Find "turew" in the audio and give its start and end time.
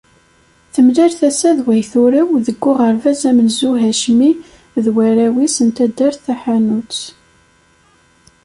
1.91-2.27